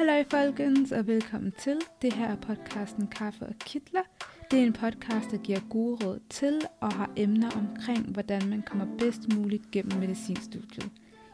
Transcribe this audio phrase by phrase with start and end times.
[0.00, 1.78] Hallo folkens, og velkommen til.
[2.02, 4.02] Det her er podcasten Kaffe og Kitler.
[4.50, 8.62] Det er en podcast, der giver gode råd til og har emner omkring, hvordan man
[8.62, 10.90] kommer bedst muligt gennem medicinstudiet.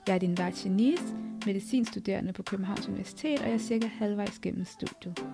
[0.07, 1.17] Jeg er din vært Janice,
[1.47, 5.25] medicinstuderende på Københavns Universitet, og jeg er cirka halvvejs gennem studiet.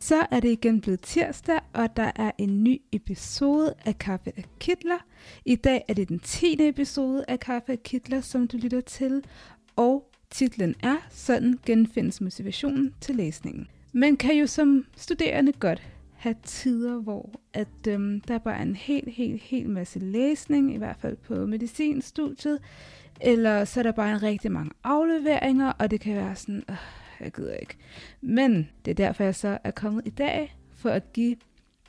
[0.00, 4.44] Så er det igen blevet tirsdag, og der er en ny episode af Kaffe af
[4.58, 4.98] Kitler.
[5.44, 6.68] I dag er det den 10.
[6.68, 9.22] episode af Kaffe af Kitler, som du lytter til,
[9.76, 13.68] og titlen er Sådan genfindes motivationen til læsningen.
[13.92, 15.82] Man kan jo som studerende godt
[16.16, 20.78] have tider, hvor at, øhm, der bare er en helt, helt, helt masse læsning, i
[20.78, 22.58] hvert fald på medicinstudiet,
[23.20, 26.76] eller så er der bare en rigtig mange afleveringer, og det kan være sådan, øh,
[27.20, 27.76] jeg gider ikke.
[28.20, 31.36] Men det er derfor, jeg så er kommet i dag, for at give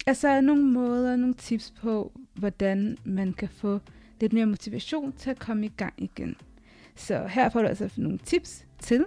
[0.07, 3.79] altså nogle måder, nogle tips på, hvordan man kan få
[4.21, 6.35] lidt mere motivation til at komme i gang igen.
[6.95, 9.05] Så her får du altså nogle tips til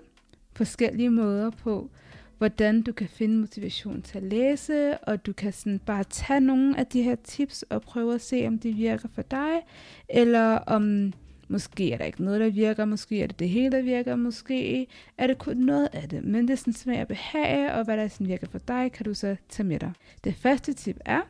[0.56, 1.90] forskellige måder på,
[2.38, 6.78] hvordan du kan finde motivation til at læse, og du kan sådan bare tage nogle
[6.78, 9.60] af de her tips og prøve at se, om de virker for dig,
[10.08, 11.12] eller om
[11.48, 14.86] måske er der ikke noget, der virker, måske er det det hele, der virker, måske
[15.18, 17.96] er det kun noget af det, men det er sådan smag og behage, og hvad
[17.96, 19.92] der sådan virker for dig, kan du så tage med dig.
[20.24, 21.20] Det første tip er,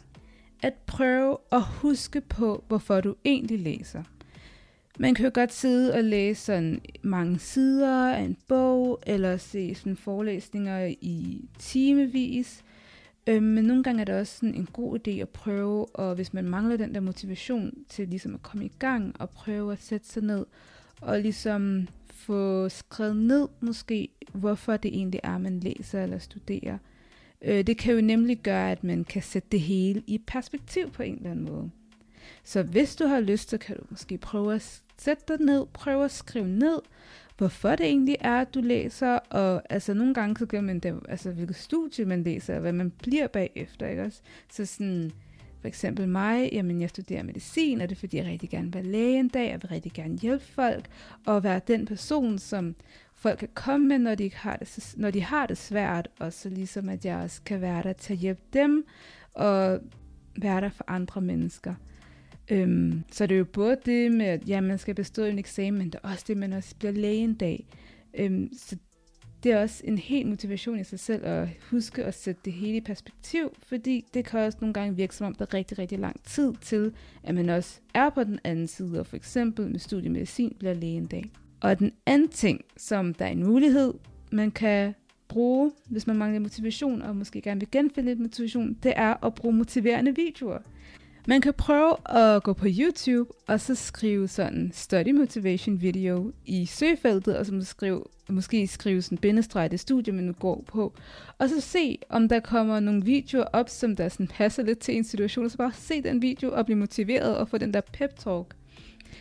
[0.62, 4.02] at prøve at huske på, hvorfor du egentlig læser.
[4.98, 9.74] Man kan jo godt sidde og læse sådan mange sider af en bog, eller se
[9.74, 12.64] sådan forelæsninger i timevis.
[13.26, 16.34] Øhm, men nogle gange er det også sådan en god idé at prøve, og hvis
[16.34, 20.06] man mangler den der motivation til ligesom at komme i gang, og prøve at sætte
[20.06, 20.46] sig ned,
[21.00, 26.78] og ligesom få skrevet ned måske, hvorfor det egentlig er, man læser eller studerer.
[27.42, 31.02] Øh, det kan jo nemlig gøre, at man kan sætte det hele i perspektiv på
[31.02, 31.70] en eller anden måde.
[32.44, 36.04] Så hvis du har lyst, så kan du måske prøve at sæt dig ned, prøv
[36.04, 36.78] at skrive ned,
[37.36, 41.00] hvorfor det egentlig er, at du læser, og altså nogle gange så gør man det,
[41.08, 44.20] altså hvilket studie man læser, og hvad man bliver bagefter, ikke også?
[44.52, 45.12] Så sådan,
[45.60, 48.74] for eksempel mig, jamen jeg studerer medicin, og det er fordi, jeg rigtig gerne vil
[48.74, 50.86] være læge en dag, og vil rigtig gerne hjælpe folk,
[51.26, 52.74] og være den person, som
[53.14, 56.48] folk kan komme med, når de, har det, når de har det svært, og så
[56.48, 58.86] ligesom at jeg også kan være der til at hjælpe dem,
[59.34, 59.80] og
[60.36, 61.74] være der for andre mennesker.
[62.50, 65.78] Øhm, så det er jo både det med, at ja, man skal bestå en eksamen,
[65.78, 67.66] men det er også det, at man også bliver læge en dag.
[68.14, 68.76] Øhm, så
[69.42, 72.76] det er også en helt motivation i sig selv at huske at sætte det hele
[72.76, 75.98] i perspektiv, fordi det kan også nogle gange virke som om, der er rigtig, rigtig
[75.98, 79.78] lang tid til, at man også er på den anden side, og for eksempel med
[79.78, 81.24] studiemedicin bliver læge en dag.
[81.60, 83.94] Og den anden ting, som der er en mulighed,
[84.32, 84.94] man kan
[85.28, 89.34] bruge, hvis man mangler motivation, og måske gerne vil genfinde lidt motivation, det er at
[89.34, 90.58] bruge motiverende videoer.
[91.26, 96.66] Man kan prøve at gå på YouTube, og så skrive sådan study motivation video i
[96.66, 100.94] søgefeltet, og så skrive, måske skrive sådan bindestreg det studie, man nu går på.
[101.38, 104.96] Og så se, om der kommer nogle videoer op, som der sådan passer lidt til
[104.96, 107.80] en situation, og så bare se den video og blive motiveret og få den der
[107.80, 108.56] pep talk.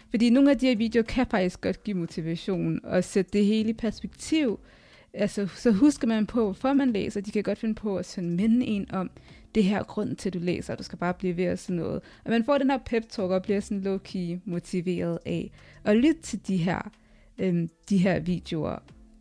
[0.09, 3.69] Fordi nogle af de her videoer kan faktisk godt give motivation og sætte det hele
[3.69, 4.59] i perspektiv.
[5.13, 7.21] Altså, så husker man på, hvorfor man læser.
[7.21, 9.11] De kan godt finde på at sådan minde en om,
[9.55, 12.01] det her grund til, at du læser, du skal bare blive ved at sådan noget.
[12.25, 15.51] Og man får den her pep talk og bliver sådan low-key motiveret af
[15.83, 16.91] at lytte til de her,
[17.37, 18.77] øhm, de her videoer.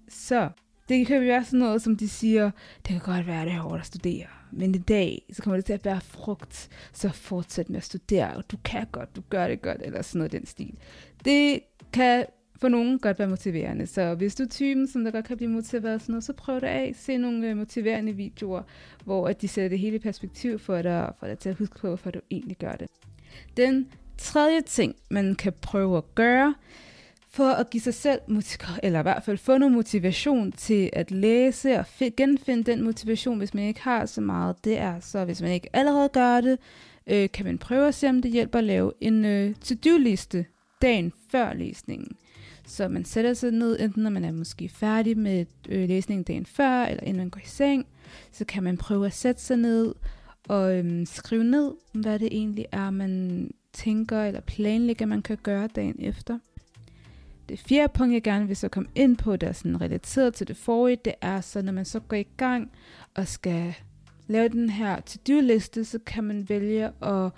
[0.09, 0.49] Så
[0.89, 3.59] det kan jo være sådan noget, som de siger, det kan godt være, det er
[3.59, 7.71] hårdt at studere, men i dag, så kommer det til at være frugt, så fortsæt
[7.71, 10.75] med at studere, du kan godt, du gør det godt, eller sådan noget den stil.
[11.25, 11.61] Det
[11.93, 12.25] kan
[12.63, 13.87] for nogen godt være motiverende.
[13.87, 16.55] Så hvis du er typen, som der godt kan blive motiveret sådan noget, så prøv
[16.61, 16.93] det af.
[16.97, 18.63] Se nogle øh, motiverende videoer,
[19.05, 21.55] hvor at de sætter det hele i perspektiv for dig, og får dig til at
[21.57, 22.89] huske på, hvorfor du egentlig gør det.
[23.57, 26.55] Den tredje ting, man kan prøve at gøre,
[27.31, 28.21] for at give sig selv,
[28.83, 31.87] eller i hvert fald få noget motivation til at læse og
[32.17, 35.69] genfinde den motivation, hvis man ikke har så meget, det er så, hvis man ikke
[35.73, 36.59] allerede gør det,
[37.07, 40.47] øh, kan man prøve at se, om det hjælper at lave en øh, to-do-liste
[40.83, 42.17] dagen før læsningen.
[42.73, 46.47] Så man sætter sig ned, enten når man er måske færdig med øh, læsningen dagen
[46.47, 47.87] før, eller inden man går i seng,
[48.33, 49.95] så kan man prøve at sætte sig ned
[50.49, 55.67] og øhm, skrive ned, hvad det egentlig er, man tænker eller planlægger, man kan gøre
[55.67, 56.39] dagen efter.
[57.49, 60.49] Det fjerde punkt, jeg gerne vil så komme ind på, der er sådan relateret til
[60.49, 62.71] det forrige, det er så, når man så går i gang
[63.15, 63.75] og skal
[64.27, 67.31] lave den her to-do-liste, så kan man vælge at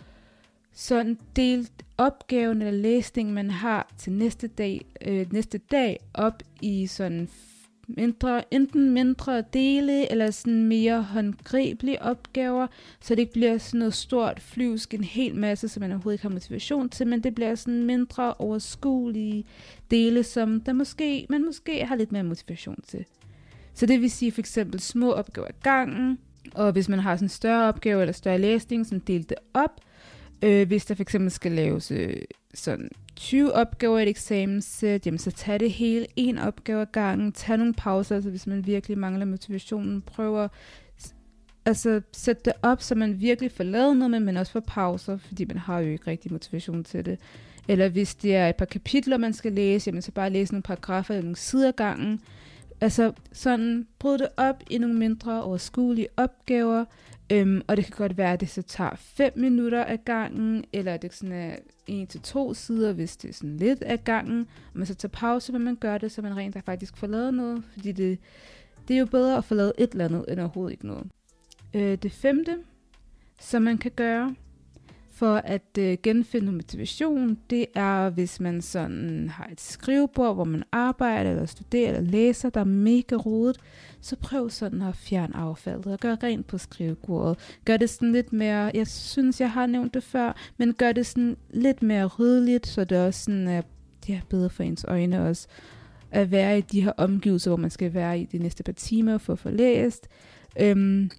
[0.75, 6.87] sådan delt opgaven eller læsningen, man har til næste dag, øh, næste dag op i
[6.87, 7.29] sådan
[7.89, 12.67] mindre, enten mindre dele, eller sådan mere håndgribelige opgaver,
[13.01, 16.23] så det ikke bliver sådan noget stort flyvsk, en hel masse, som man overhovedet ikke
[16.23, 19.45] har motivation til, men det bliver sådan mindre overskuelige
[19.91, 23.05] dele, som der måske, man måske har lidt mere motivation til.
[23.75, 26.19] Så det vil sige for eksempel små opgaver i gangen,
[26.55, 29.81] og hvis man har sådan en større opgave eller større læsning, så del det op.
[30.43, 32.17] Øh, hvis der for eksempel skal laves øh,
[32.55, 37.33] sådan 20 opgaver i et eksamenssæt, jamen så tag det hele en opgave ad gangen,
[37.33, 40.51] tag nogle pauser, altså hvis man virkelig mangler motivationen, prøv at
[41.65, 45.45] altså, sætte det op, så man virkelig får lavet noget, men også får pauser, fordi
[45.45, 47.19] man har jo ikke rigtig motivation til det.
[47.69, 50.63] Eller hvis det er et par kapitler, man skal læse, jamen så bare læse nogle
[50.63, 52.21] paragrafer eller nogle sider ad gangen.
[52.81, 56.85] Altså sådan, bryd det op i nogle mindre overskuelige opgaver,
[57.33, 60.97] øhm, og det kan godt være, at det så tager 5 minutter af gangen, eller
[60.97, 61.57] det sådan er
[61.87, 64.41] en til to sider, hvis det er sådan lidt af gangen,
[64.73, 67.35] og man så tager pause, når man gør det, så man rent faktisk får lavet
[67.35, 68.19] noget, fordi det,
[68.89, 71.07] det er jo bedre at få lavet et eller andet, end overhovedet ikke noget.
[71.75, 72.59] Øh, det femte,
[73.41, 74.35] som man kan gøre,
[75.15, 80.63] for at øh, genfinde motivation, det er, hvis man sådan har et skrivebord, hvor man
[80.73, 83.59] arbejder, eller studerer, eller læser, der er mega rodet,
[84.01, 87.59] så prøv sådan at fjerne affaldet og gør rent på skrivebordet.
[87.65, 91.07] Gør det sådan lidt mere, jeg synes, jeg har nævnt det før, men gør det
[91.07, 93.63] sådan lidt mere ryddeligt, så det også sådan er
[94.09, 95.49] ja, bedre for ens øjne også
[96.11, 99.19] at være i de her omgivelser, hvor man skal være i de næste par timer
[99.19, 100.09] for at få læst.
[100.61, 101.11] Øhm,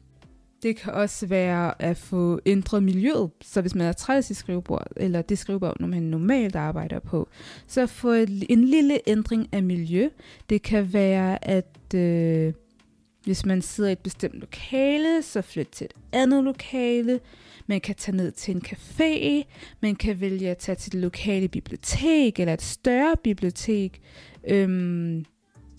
[0.65, 3.29] det kan også være at få ændret miljøet.
[3.41, 7.29] Så hvis man er træt i skrivebord, eller det skrivebord, når man normalt arbejder på,
[7.67, 8.13] så få
[8.50, 10.09] en lille ændring af miljø.
[10.50, 12.53] Det kan være, at øh,
[13.23, 17.19] hvis man sidder i et bestemt lokale, så flyt til et andet lokale.
[17.68, 19.44] Man kan tage ned til en café.
[19.81, 24.01] Man kan vælge at tage til det lokale bibliotek, eller et større bibliotek.
[24.47, 25.25] Øhm,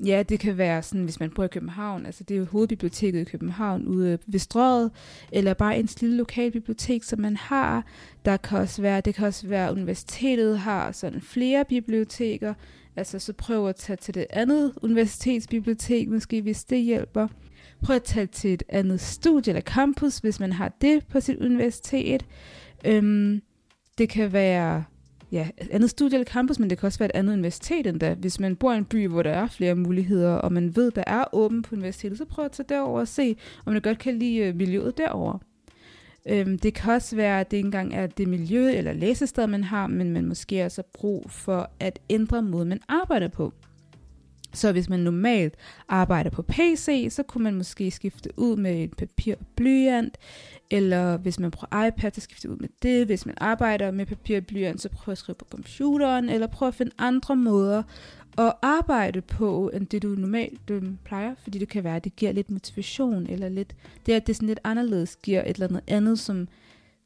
[0.05, 3.21] Ja, det kan være sådan, hvis man bor i København, altså det er jo hovedbiblioteket
[3.21, 4.91] i København ude ved strøget,
[5.33, 7.85] eller bare ens lille lokal bibliotek, som man har.
[8.25, 12.55] Der kan også være, det kan også være, at universitetet har sådan flere biblioteker,
[12.97, 17.29] altså så prøv at tage til det andet universitetsbibliotek, måske hvis det hjælper.
[17.83, 21.37] Prøv at tage til et andet studie eller campus, hvis man har det på sit
[21.37, 22.27] universitet.
[22.85, 23.43] Øhm,
[23.99, 24.85] det kan være
[25.33, 28.15] ja, et andet studie eller campus, men det kan også være et andet universitet endda.
[28.15, 31.05] Hvis man bor i en by, hvor der er flere muligheder, og man ved, der
[31.07, 34.19] er åben på universitetet, så prøv at tage derover og se, om man godt kan
[34.19, 35.39] lide øh, miljøet derover.
[36.29, 39.65] Øhm, det kan også være, at det ikke engang er det miljø eller læsested, man
[39.65, 43.53] har, men man måske også har brug for at ændre måden, man arbejder på.
[44.57, 45.55] Så hvis man normalt
[45.89, 50.19] arbejder på PC, så kunne man måske skifte ud med et papir og blyant,
[50.71, 53.07] eller hvis man bruger iPad, så skifte ud med det.
[53.07, 56.69] Hvis man arbejder med papir og blyant, så prøv at skrive på computeren, eller prøv
[56.69, 57.83] at finde andre måder
[58.39, 62.17] at arbejde på, end det du normalt du plejer, fordi det kan være, at det
[62.17, 63.77] giver lidt motivation, eller lidt,
[64.07, 66.49] det at det sådan lidt anderledes giver et eller andet andet, som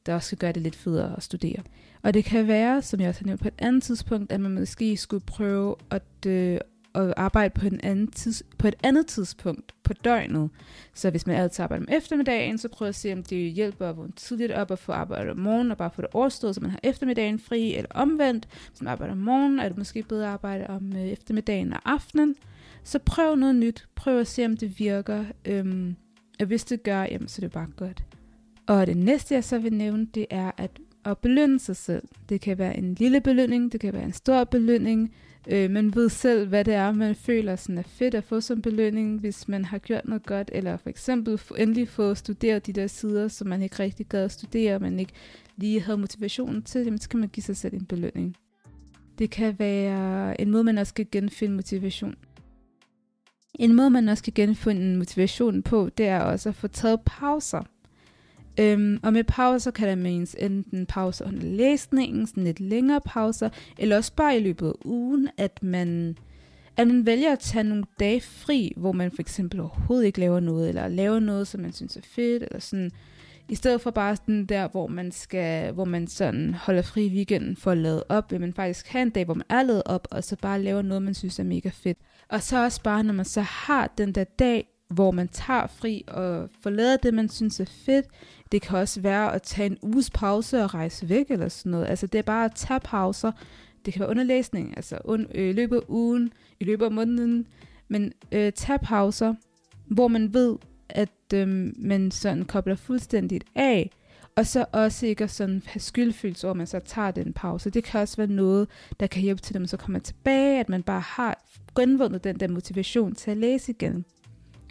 [0.06, 1.62] der også skal gøre det lidt federe at studere.
[2.02, 4.54] Og det kan være, som jeg også har nævnt på et andet tidspunkt, at man
[4.54, 6.58] måske skulle prøve at, øh,
[6.94, 10.50] at arbejde på, en anden tids, på et andet tidspunkt på døgnet.
[10.94, 13.96] Så hvis man altid arbejder om eftermiddagen, så prøv at se, om det hjælper at
[13.96, 16.70] vågne tidligt op og få arbejde om morgenen og bare få det overstået, så man
[16.70, 18.48] har eftermiddagen fri, eller omvendt.
[18.68, 21.80] Hvis man arbejder om morgenen, er det måske bedre at arbejde om øh, eftermiddagen og
[21.84, 22.36] aftenen.
[22.84, 23.88] Så prøv noget nyt.
[23.94, 25.24] Prøv at se, om det virker.
[25.44, 25.96] Øhm,
[26.40, 28.04] og hvis det gør, jamen, så er det bare godt.
[28.66, 30.70] Og det næste, jeg så vil nævne, det er at,
[31.04, 32.02] at belønne sig selv.
[32.28, 35.12] Det kan være en lille belønning, det kan være en stor belønning,
[35.48, 38.62] Øh, man ved selv, hvad det er, man føler sådan er fedt at få som
[38.62, 42.86] belønning, hvis man har gjort noget godt, eller for eksempel endelig få studeret de der
[42.86, 45.12] sider, som man ikke rigtig gad at studere, man ikke
[45.56, 48.36] lige havde motivationen til, jamen, så kan man give sig selv en belønning.
[49.18, 52.14] Det kan være en måde, man også kan genfinde motivation.
[53.54, 57.62] En måde, man også kan genfinde motivation på, det er også at få taget pauser.
[58.60, 63.48] Øhm, og med pauser kan der menes enten pauser under læsningen, sådan lidt længere pauser,
[63.78, 66.16] eller også bare i løbet af ugen, at man,
[66.76, 70.40] at man vælger at tage nogle dage fri, hvor man for eksempel overhovedet ikke laver
[70.40, 72.90] noget, eller laver noget, som man synes er fedt, eller sådan,
[73.48, 77.14] i stedet for bare sådan der, hvor man skal, hvor man sådan holder fri i
[77.14, 79.82] weekenden for at lade op, vil man faktisk have en dag, hvor man er lavet
[79.86, 81.98] op, og så bare laver noget, man synes er mega fedt.
[82.28, 86.04] Og så også bare, når man så har den der dag, hvor man tager fri
[86.08, 88.06] og forlader det, man synes er fedt.
[88.52, 91.86] Det kan også være at tage en uges pause og rejse væk eller sådan noget.
[91.86, 93.32] Altså det er bare at tage pauser.
[93.84, 97.46] Det kan være underlæsning, altså un, øh, i løbet af ugen, i løbet af måneden.
[97.88, 99.34] Men øh, tage pauser,
[99.86, 100.56] hvor man ved,
[100.88, 103.90] at øh, man sådan kobler fuldstændigt af,
[104.36, 107.70] Og så også ikke at sådan have skyldfølelse over, at man så tager den pause.
[107.70, 108.68] Det kan også være noget,
[109.00, 111.44] der kan hjælpe til, at man så kommer tilbage, at man bare har
[111.76, 114.04] genvundet den der motivation til at læse igen.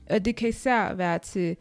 [0.10, 1.58] Og det kan især være til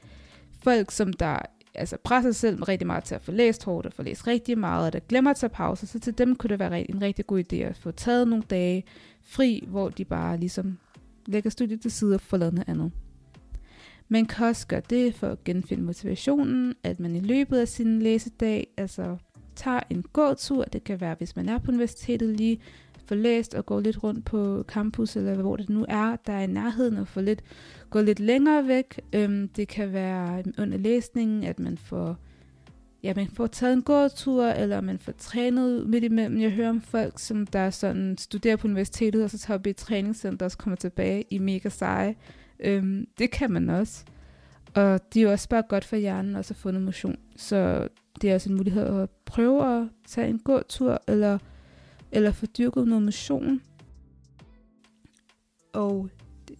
[0.62, 1.38] folk, som der
[1.74, 4.58] altså presser sig selv rigtig meget til at få læst hårdt og få læst rigtig
[4.58, 7.26] meget, og der glemmer at tage pauser, så til dem kunne det være en rigtig
[7.26, 8.84] god idé at få taget nogle dage
[9.22, 10.78] fri, hvor de bare ligesom
[11.26, 12.92] lægger studiet til side og får lavet noget andet.
[14.08, 18.02] Man kan også gøre det for at genfinde motivationen, at man i løbet af sin
[18.02, 19.16] læsedag altså
[19.56, 20.64] tager en gåtur.
[20.64, 22.60] Det kan være, hvis man er på universitetet lige
[23.08, 26.42] få læst og gå lidt rundt på campus, eller hvor det nu er, der er
[26.42, 27.42] i nærheden, og få lidt,
[27.90, 29.00] gå lidt længere væk.
[29.12, 32.16] Øhm, det kan være øhm, under læsningen, at man får,
[33.02, 36.40] ja, man får taget en gåtur, eller man får trænet midt imellem.
[36.40, 39.70] Jeg hører om folk, som der sådan studerer på universitetet, og så tager op i
[39.70, 42.14] et træningscenter, og så kommer tilbage i mega seje.
[42.60, 44.04] Øhm, det kan man også.
[44.74, 47.16] Og det er jo også bare godt for hjernen også at få noget motion.
[47.36, 47.88] Så
[48.22, 51.38] det er også en mulighed at prøve at tage en gåtur, eller
[52.12, 53.62] eller få dyrket noget motion.
[55.72, 56.10] Og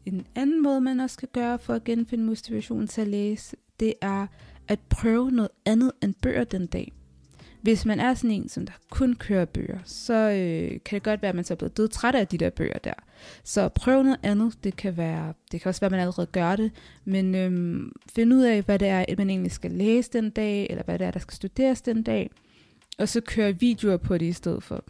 [0.07, 3.95] en anden måde, man også kan gøre for at genfinde motivationen til at læse, det
[4.01, 4.27] er
[4.69, 6.93] at prøve noget andet end bøger den dag.
[7.61, 11.23] Hvis man er sådan en, som der kun kører bøger, så øh, kan det godt
[11.23, 12.95] være, at man så er blevet død træt af de der bøger der.
[13.45, 14.65] Så prøv noget andet.
[14.65, 16.73] Det kan være, det kan også være, at man allerede gør det,
[17.05, 17.81] men øh,
[18.15, 20.99] find ud af, hvad det er, at man egentlig skal læse den dag, eller hvad
[20.99, 22.31] det er, der skal studeres den dag,
[22.99, 24.85] og så køre videoer på det i stedet for.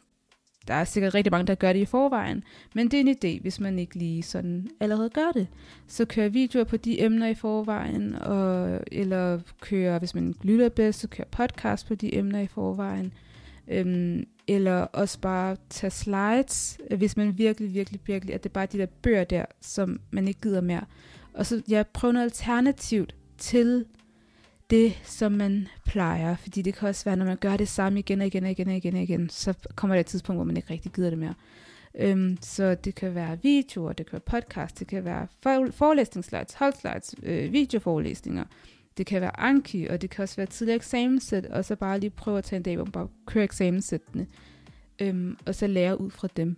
[0.69, 2.45] Der er sikkert rigtig mange, der gør det i forvejen,
[2.75, 5.47] men det er en idé, hvis man ikke lige sådan allerede gør det.
[5.87, 11.01] Så kører videoer på de emner i forvejen, og, eller kører, hvis man lytter bedst,
[11.01, 13.13] så kører podcast på de emner i forvejen.
[13.69, 18.67] Øhm, eller også bare tage slides, hvis man virkelig, virkelig, virkelig, at det er bare
[18.67, 20.85] de der bøger der, som man ikke gider mere.
[21.35, 23.85] Og så ja, prøve noget alternativt til
[24.71, 26.37] det, som man plejer.
[26.37, 28.69] Fordi det kan også være, når man gør det samme igen og igen og igen
[28.69, 31.19] og igen og igen, så kommer der et tidspunkt, hvor man ikke rigtig gider det
[31.19, 31.35] mere.
[31.95, 35.27] Øhm, så det kan være videoer, det kan være podcast, det kan være
[35.73, 38.45] forelæsningsslides, holdslides, øh, videoforelæsninger.
[38.97, 42.11] Det kan være Anki, og det kan også være tidligere eksamenssæt, og så bare lige
[42.11, 44.27] prøve at tage en dag, hvor man bare kører eksamenssættene,
[45.01, 46.57] øhm, og så lære ud fra dem.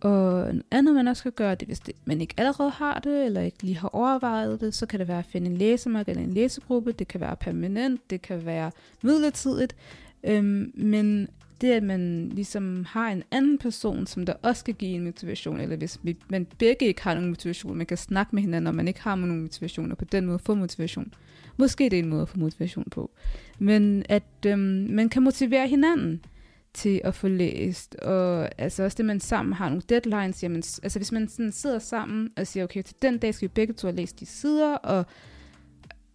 [0.00, 3.40] Og andet man også kan gøre, det hvis det, man ikke allerede har det, eller
[3.40, 6.34] ikke lige har overvejet det, så kan det være at finde en læsemark eller en
[6.34, 6.92] læsegruppe.
[6.92, 8.70] Det kan være permanent, det kan være
[9.02, 9.76] midlertidigt.
[10.24, 11.28] Øhm, men
[11.60, 15.60] det, at man ligesom har en anden person, som der også skal give en motivation,
[15.60, 18.74] eller hvis vi, man begge ikke har nogen motivation, man kan snakke med hinanden, og
[18.74, 21.14] man ikke har nogen motivation, og på den måde få motivation.
[21.56, 23.10] Måske det er en måde at få motivation på.
[23.58, 26.24] Men at øhm, man kan motivere hinanden
[26.74, 30.98] til at få læst, og altså også det, man sammen har nogle deadlines, jamen, altså
[30.98, 33.86] hvis man sådan sidder sammen og siger, okay, til den dag skal vi begge to
[33.86, 35.06] have læst de sider, og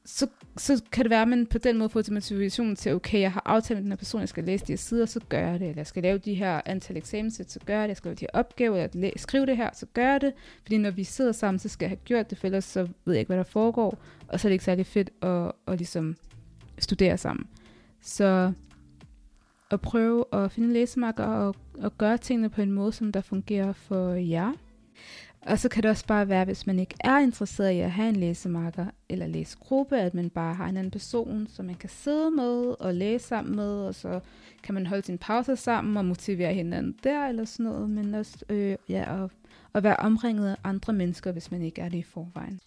[0.05, 3.19] så, så kan det være, at man på den måde får til motivation til, okay,
[3.19, 5.39] jeg har aftalt med den her person, jeg skal læse de her sider, så gør
[5.39, 5.67] jeg det.
[5.67, 7.88] Eller jeg skal lave de her antal eksamenssæt, så gør jeg det.
[7.89, 10.33] Jeg skal lave de her opgaver, eller skrive det her, så gør jeg det.
[10.62, 13.13] Fordi når vi sidder sammen, så skal jeg have gjort det, for ellers så ved
[13.13, 13.97] jeg ikke, hvad der foregår.
[14.27, 16.15] Og så er det ikke særlig fedt at, at ligesom
[16.79, 17.47] studere sammen.
[18.01, 18.51] Så
[19.72, 23.74] at prøve at finde læsemarker og, og gøre tingene på en måde, som der fungerer
[23.74, 24.51] for jer.
[25.45, 28.10] Og så kan det også bare være, hvis man ikke er interesseret i at have
[28.10, 32.31] en læsemarker eller læsegruppe, at man bare har en anden person, som man kan sidde
[32.31, 34.19] med og læse sammen med, og så
[34.63, 38.45] kan man holde sin pause sammen og motivere hinanden der eller sådan noget, men også
[38.50, 39.31] øh, ja, at,
[39.74, 42.60] at være omringet af andre mennesker, hvis man ikke er det i forvejen.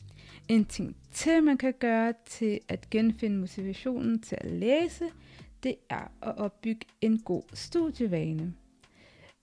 [0.49, 5.05] En ting til, man kan gøre til at genfinde motivationen til at læse,
[5.63, 8.55] det er at opbygge en god studievane.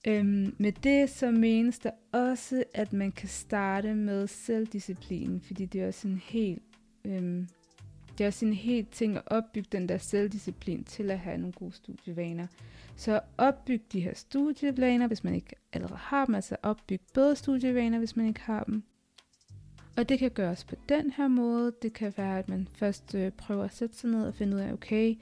[0.08, 5.82] Øhm, med det så menes der også, at man kan starte med selvdisciplin, fordi det
[5.82, 6.64] er også en helt,
[7.06, 7.48] øhm,
[8.18, 11.54] det er også en helt ting at opbygge den der selvdisciplin til at have nogle
[11.54, 12.48] gode studievaner.
[12.96, 18.00] Så opbyg de her studievaner, hvis man ikke allerede har dem, altså opbyg bedre studievaner,
[18.00, 18.84] hvis man ikke har dem.
[19.98, 21.72] Og det kan gøres på den her måde.
[21.82, 24.62] Det kan være, at man først øh, prøver at sætte sig ned og finde ud
[24.62, 25.16] af, okay,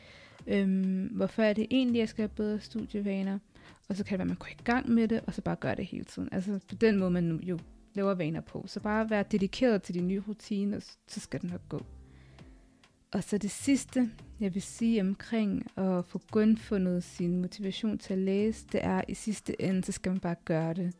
[0.48, 3.40] Øhm, hvorfor er det egentlig, at jeg skal have bedre studievaner?
[3.90, 5.56] Og så kan det være, at man går i gang med det, og så bare
[5.56, 6.30] gør det hele tiden.
[6.32, 7.60] Altså på den måde, man jo
[7.94, 8.64] laver vaner på.
[8.68, 11.86] Så bare være dedikeret til din nye rutiner, så skal den nok gå.
[13.12, 14.10] Og så det sidste,
[14.40, 19.14] jeg vil sige omkring at få genfundet sin motivation til at læse, det er i
[19.14, 20.94] sidste ende, så skal man bare gøre det.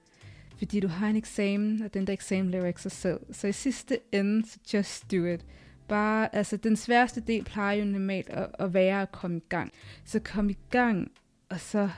[0.58, 3.20] Fordi du har en eksamen, og den der eksamen laver ikke sig selv.
[3.32, 5.46] Så i sidste ende, så just do it
[5.94, 9.72] bare, altså den sværeste del plejer jo normalt at, at være at komme i gang.
[10.06, 11.12] Så kom i gang,
[11.50, 11.90] og så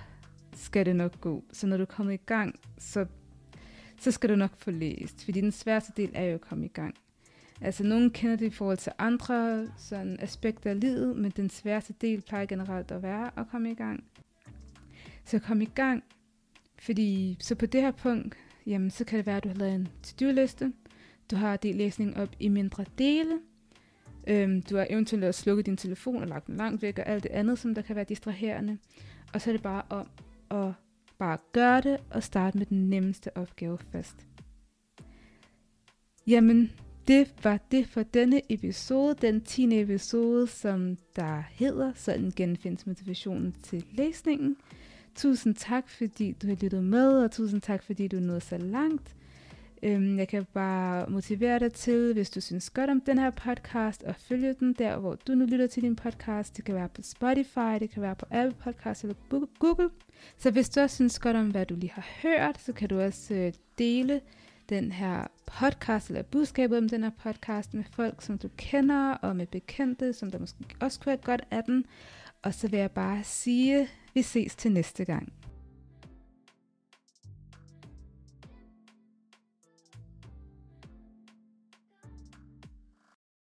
[0.54, 1.44] skal det nok gå.
[1.52, 3.06] Så når du kommer i gang, så,
[4.00, 5.26] så skal du nok få læst.
[5.26, 6.96] Fordi den sværeste del er jo at komme i gang.
[7.62, 11.94] Altså, nogen kender det i forhold til andre sådan aspekter af livet, men den sværeste
[12.02, 14.04] del plejer generelt at være at komme i gang.
[15.26, 16.04] Så kom i gang,
[16.80, 18.36] fordi så på det her punkt,
[18.66, 20.74] jamen så kan det være, at du har lavet en to-do-liste.
[21.32, 23.40] Du har delt læsning op i mindre dele.
[24.28, 27.32] Øhm, du har eventuelt slukket din telefon og lagt den langt væk og alt det
[27.32, 28.78] andet, som der kan være distraherende.
[29.34, 30.08] Og så er det bare om
[30.52, 30.74] at
[31.18, 34.28] bare gøre det og starte med den nemmeste opgave først.
[36.28, 36.72] Jamen,
[37.08, 39.82] det var det for denne episode, den 10.
[39.82, 44.58] episode, som der hedder Sådan genfindes motivationen til læsningen.
[45.16, 49.16] Tusind tak, fordi du har lyttet med, og tusind tak, fordi du nåede så langt.
[49.86, 54.04] Øhm, jeg kan bare motivere dig til, hvis du synes godt om den her podcast,
[54.04, 56.58] og følge den der, hvor du nu lytter til din podcast.
[56.58, 59.16] Det kan være på Spotify, det kan være på Apple Podcast eller
[59.60, 59.90] Google.
[60.38, 63.00] Så hvis du også synes godt om, hvad du lige har hørt, så kan du
[63.02, 64.22] også øh, dele
[64.70, 69.36] den her podcast, eller budskabet om den her podcast med folk, som du kender, og
[69.36, 71.86] med bekendte, som der måske også kunne have godt af den.
[72.42, 75.34] Og så vil jeg bare sige, vi ses til næste gang.